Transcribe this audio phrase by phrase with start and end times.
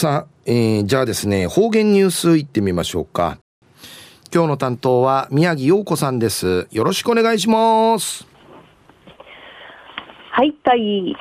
[0.00, 3.36] さあ、えー、じゃあですね、方言ニュースいってみましょうか。
[4.34, 6.66] 今日の担当は宮城陽子さんです。
[6.70, 8.26] よろしくお願いします。
[10.30, 11.16] はい、たい、う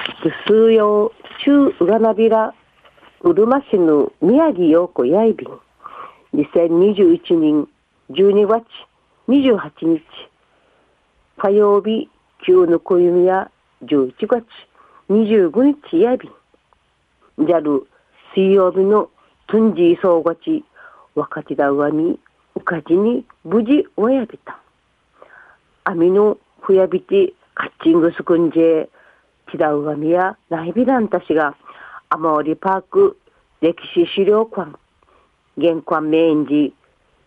[0.48, 1.12] すよ、
[1.44, 2.54] 中うがなびら、
[3.20, 5.50] うるま市の宮城陽子やいびん。
[6.36, 7.68] 2021年
[8.12, 8.64] 12月
[9.28, 10.04] 28日、
[11.38, 12.10] 火曜日、
[12.46, 13.52] 旧の小弓や
[13.84, 14.46] 11月
[15.10, 17.46] 25日やびん。
[17.46, 17.89] じゃる、
[18.34, 19.10] 水曜日の
[19.48, 20.64] トンジー総合地、
[21.16, 22.20] 若手だ上に、
[22.56, 24.60] うかじに無事親びた。
[25.84, 28.90] 網のふやびて、カッチングスクンジェ、
[29.52, 31.56] チダウガミやナイビランたちが、
[32.10, 33.18] アマオリパーク
[33.62, 34.78] 歴史資料館、
[35.58, 36.74] 玄関メインジ、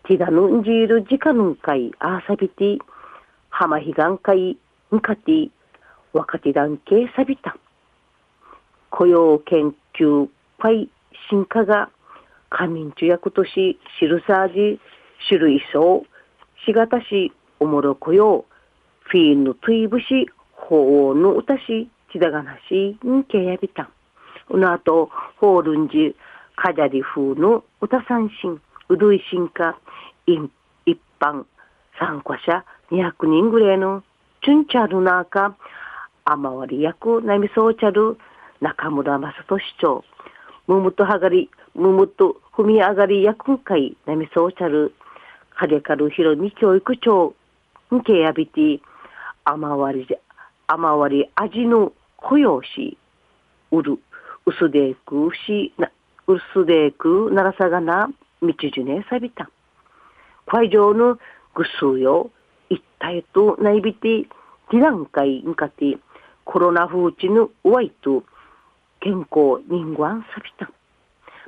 [0.05, 2.79] ティダヌンジールジカヌン会アーサビティ、
[3.49, 4.57] 浜彼岸会
[4.93, 5.49] ンカティ、
[6.13, 7.57] 若手団系サビタ。
[8.89, 10.29] 雇用研究
[10.59, 10.89] 会
[11.29, 11.89] 進化が、
[12.49, 14.79] 仮眠中役とし、シルサージ、
[15.27, 16.05] 種類層、
[16.65, 18.45] しがたし、おもろこよ
[19.03, 23.89] フィーヌトイブシ、法王の歌し、ちだがなし、んけやびた。
[24.49, 26.15] うのあと、ホールンジ、
[26.55, 29.77] カジャリ風の歌三振、うどい進化、
[30.25, 31.45] 一般、
[31.99, 34.03] 参加者200人ぐらいの、
[34.43, 35.55] チュンチャルナーカ、
[36.25, 38.17] あまわり役、なみそうちゃる、
[38.61, 40.03] 中村正人市長、
[40.67, 44.93] むむとはがり、むむと踏み上がり役会、なみそうちゃる、
[45.55, 47.33] かれかるひろみ教育長、
[47.93, 48.79] んけやびて、
[49.43, 50.17] あまわりじゃ、
[50.67, 52.97] あまわり味の雇用し、
[53.71, 53.99] うる、
[54.45, 55.91] うすでくし、な、
[56.27, 58.09] うすでくならさがな、
[58.41, 59.49] 道じゅねさびた。
[60.45, 61.17] 会場の
[61.55, 62.31] ぐすうよ、
[62.69, 65.97] 一体とないびて、ディラン会にかて、
[66.45, 68.23] コロナ風地のうわいと、
[69.03, 70.71] 健康人間さびた。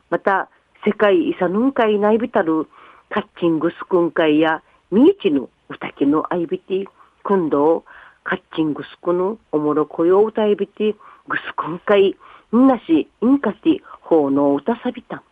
[0.09, 0.50] また、
[0.86, 2.67] 世界遺産の会内びたる、
[3.09, 6.85] カッチングスクン会や、ミーチの歌きのアイビティ、
[7.24, 7.85] 今度、
[8.25, 10.96] カッチングスクのおもろこよ歌いびて、
[11.30, 12.18] グスクン会、
[12.53, 15.24] んなし、インカティ、ほうの歌さびた。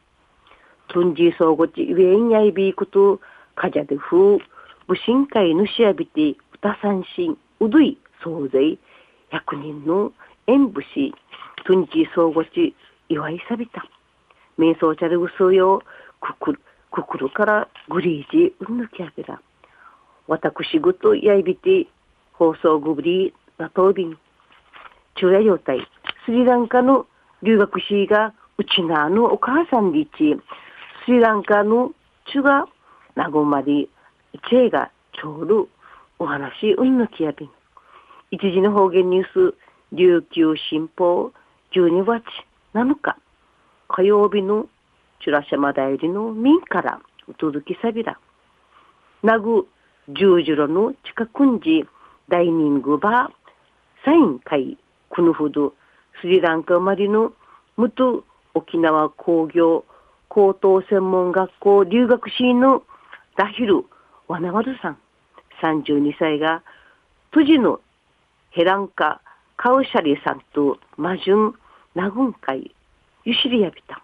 [0.88, 3.20] トンジーソーゴチ、ウェインヤイビークト、
[3.56, 4.40] カジャデフー、
[4.88, 8.78] 武神会のしやびて、歌三振、うどい、総勢、
[9.30, 10.14] 百人の
[10.48, 11.14] 演武士、
[11.66, 12.76] トンジーソーゴチ、
[13.08, 13.86] 祝いさびた。
[14.60, 15.82] 瞑想チャルグスよ、
[16.20, 16.60] くくる、
[16.92, 19.42] くくるからグリージ、うんぬきやびら。
[20.28, 21.88] 私ごとやいびて、
[22.34, 24.18] 放送グブリナトービン。
[25.16, 25.88] 昼夜状態。
[26.26, 27.06] スリランカの
[27.42, 30.38] 留学しが、うちなのお母さんでち、
[31.06, 31.92] スリランカの
[32.32, 32.68] ちが、
[33.16, 33.90] なごまり、
[34.34, 35.68] いちえが、ちょうど、
[36.20, 37.50] お話、うんぬきやびん。
[38.32, 39.56] 一時の方言ニュース、
[39.94, 41.32] 琉球新報、
[41.76, 42.24] 12月
[42.76, 43.18] 7日、
[43.88, 44.68] 火曜日の
[45.24, 48.20] チュラシャマダイリの民からお届けさびら。
[49.24, 49.68] なぐ、
[50.08, 51.84] 十字路の近くんじ、
[52.30, 54.78] ダイニングバー、サイン会、
[55.10, 55.74] くぬふど、
[56.22, 57.34] スリランカ生まれの、
[57.76, 58.24] むと
[58.54, 59.84] 沖縄工業
[60.28, 62.84] 高等専門学校留学シの
[63.36, 63.84] ダヒル・
[64.28, 64.98] ワナワルさん、
[65.64, 66.62] 32歳が、
[67.32, 67.82] プジの
[68.52, 69.22] ヘランカ・
[69.58, 71.56] カウシャリさんとマジュン・
[71.96, 72.74] ナグン会、
[73.24, 74.04] ユシリヤビタ。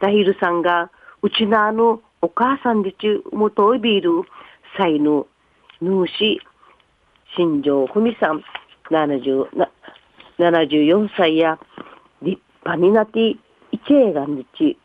[0.00, 0.90] ダヒルさんが、
[1.22, 4.10] うちなあのお母さんでちゅ、もといびる、
[4.76, 5.26] サイの、
[5.80, 6.40] ヌーシ、
[7.34, 8.44] 新庄文さん、
[8.90, 9.48] 74
[11.16, 11.58] 歳や、
[12.20, 13.38] 立派になって、イ
[13.86, 14.78] チェーガンディチ、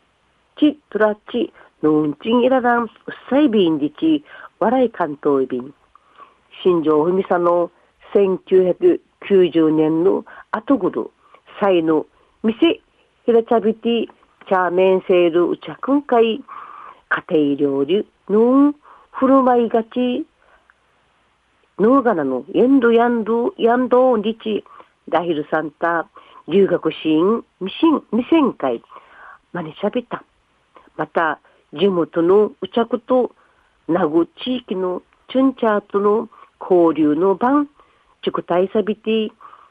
[0.58, 1.52] チトラチ、
[1.82, 2.88] ノンチンイララン、ウッ
[3.28, 4.24] サイビンディチ、
[4.60, 5.74] 笑い関東便。
[6.62, 7.70] 新庄文さんの
[8.14, 11.10] 1990年の後ぐる、
[11.70, 12.06] イの
[12.44, 12.80] 店、
[13.24, 14.06] ひらちゃびて、
[14.48, 16.44] チャーメンセール、うちゃくんかい、
[17.08, 18.74] 家庭料理、のん、
[19.12, 20.26] 振る舞いがち、
[21.78, 24.62] ノーガナのヤンドヤンドヤンドリチ
[25.08, 26.08] ダヒルサンタ
[26.46, 28.80] 留学シーンミシン未旋会
[29.52, 30.22] マネシャビタ
[30.96, 31.40] また
[31.72, 33.34] 地元のうちゃくと
[33.88, 35.02] 名護地域の
[35.32, 36.28] チュンチャーとの
[36.60, 37.68] 交流の番
[38.22, 39.30] チュクタイサビティ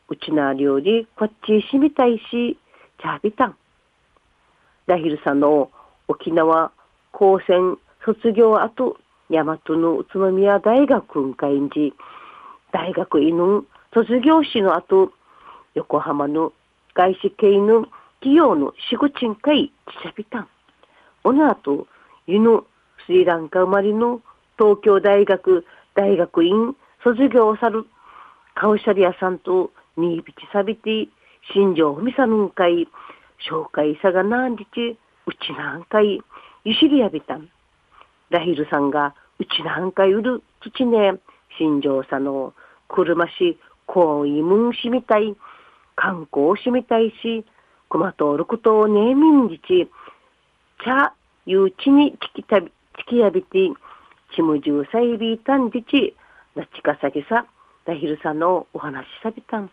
[0.09, 2.57] うちな料理こっちしみたいし
[3.01, 3.57] チャービタン
[4.87, 5.71] ダヒルさんの
[6.07, 6.71] 沖縄
[7.11, 8.97] 高専卒業後
[9.29, 11.93] 大和の宇都宮大学んかいんじ、
[12.71, 13.63] 大学院の
[13.93, 15.11] 卒業しの後、
[15.73, 16.53] 横浜の
[16.93, 17.85] 外資系の
[18.19, 19.71] 企業の仕事んかい
[20.03, 20.47] ちゃびたん。
[21.23, 21.87] おの後、
[22.27, 22.65] 湯の
[23.05, 24.21] スリランカ生まれの
[24.57, 27.85] 東京大学大学院卒業をさる
[28.55, 31.07] カウシャリアさんとニービチサビティ
[31.51, 32.87] 新庄文さんかい
[33.49, 36.21] 紹介さがなんりちうちなんかい、
[36.63, 37.49] ゆしりやびたん。
[38.29, 41.19] ラヒルさんが、うちなんかいうる、土ね、
[41.57, 42.53] 新庄さんの、
[42.89, 45.35] 車し、こういむんしみたい、
[45.95, 47.45] 観光しみたいし、
[47.89, 49.89] くまとおることをねえみんじち、
[50.83, 51.13] ちゃ、
[51.45, 53.69] ゆうちにちきたび、ちきやびて、
[54.35, 56.15] ちむじゅうさいびいたんじち、
[56.55, 57.45] なちかさぎさ、
[57.85, 59.69] ラヒルさんのお話しさびたん。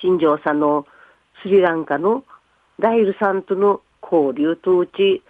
[0.00, 0.86] 新庄さんの
[1.42, 2.24] スリランカの
[2.78, 5.22] ラヒルさんとの交流とうち、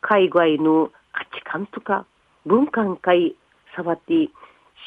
[0.00, 2.06] 海外の価値観とか
[2.46, 3.36] 文化会
[3.76, 4.30] さわて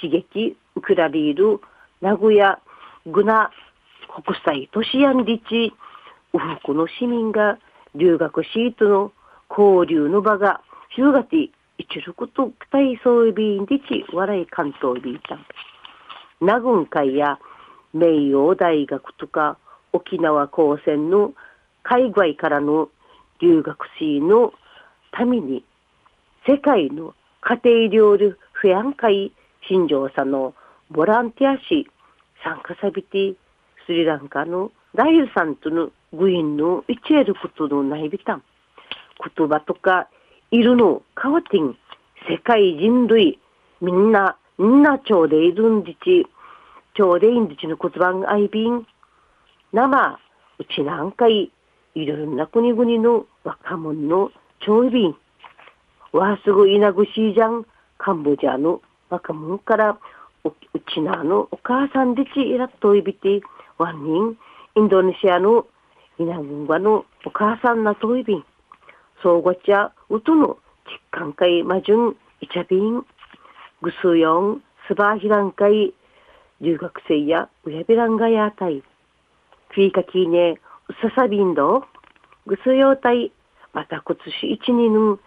[0.01, 1.59] 刺激くらりいる
[2.01, 2.59] 名古屋
[3.05, 3.51] グナ
[4.23, 5.73] 国際都市やんりち、
[6.33, 7.57] ウフクの市民が
[7.93, 9.11] 留学シートの
[9.49, 15.45] 交流の場が広がって一ること期待そうびんでち笑い関東ビータン。
[16.41, 17.39] 名軍会や
[17.95, 19.57] 名誉大学とか
[19.93, 21.33] 沖縄高専の
[21.83, 22.89] 海外からの
[23.41, 24.53] 留学生の
[25.11, 25.63] ために
[26.45, 29.31] 世界の家庭料理不安会
[29.67, 30.53] 新庄さんの
[30.91, 31.87] ボランティアし
[32.43, 33.33] 参加さびて
[33.85, 38.35] スリランカのライルさんとのグインの一えることのないびた。
[38.35, 38.43] ん
[39.37, 40.09] 言葉とか
[40.51, 41.77] いるの変わってん
[42.29, 43.39] 世界人類
[43.81, 46.27] みんなみんなちょうでいるんじち。
[46.95, 48.87] ちょうでいんじちの言葉があいびん
[49.73, 50.19] 生
[50.59, 51.51] うちなんかい
[51.93, 54.31] いろんな国々の若者の
[54.63, 55.15] ちょいびん
[56.13, 57.65] わすぐいなぐしいじゃん。
[57.97, 59.97] カンボジアの若者から
[60.43, 60.51] う
[60.93, 63.41] ちなのお母さんでちいらっといびて
[63.77, 64.37] ワンニン
[64.75, 65.65] インドネシアの
[66.19, 68.45] イナグンガのお母さんなといびん。
[69.21, 70.57] そうごちゃうとの
[76.61, 78.83] 留学生や親ベランガヤータイ、
[79.73, 80.57] クイカキーネ、ウ
[81.01, 81.83] ササビンド、
[82.47, 83.31] グスヨータイ、
[83.73, 85.19] また今年一二ぬ、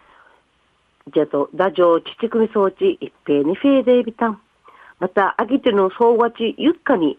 [1.13, 4.41] ジャド、ダジョウ、チチクミ装置、一平にフェーデービタン。
[4.99, 7.17] また、アギテの総ワチ、ユッカに、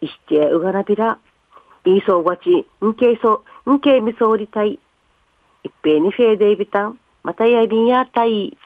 [0.00, 1.18] イシテウガナビラ、
[1.84, 4.78] イーソーワチ、ンケイソ、ンケイミソーリタイ、
[5.62, 6.98] 一平にフェーデービタン。
[7.22, 8.56] またヤやびんやタイ。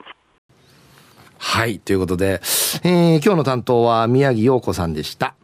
[1.38, 2.40] はい、ということで、
[2.82, 5.34] えー、今日の担当は宮城洋子さんでした。